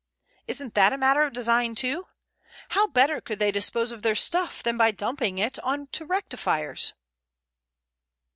[0.47, 2.07] Isn't that a matter of design too?
[2.69, 6.93] How better could they dispose of their stuff than by dumping it on to rectifiers?"